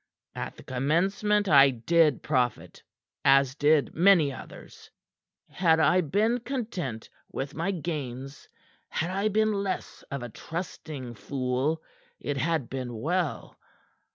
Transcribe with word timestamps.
"At 0.33 0.55
the 0.57 0.63
commencement 0.63 1.47
I 1.47 1.69
did 1.69 2.23
profit, 2.23 2.81
as 3.23 3.53
did 3.53 3.93
many 3.93 4.33
others. 4.33 4.89
Had 5.47 5.79
I 5.79 6.01
been 6.01 6.39
content 6.39 7.07
with 7.31 7.53
my 7.53 7.69
gains, 7.69 8.49
had 8.89 9.11
I 9.11 9.27
been 9.27 9.53
less 9.53 10.03
of 10.09 10.23
a 10.23 10.29
trusting 10.29 11.13
fool, 11.13 11.83
it 12.19 12.37
had 12.37 12.67
been 12.67 12.95
well. 12.95 13.59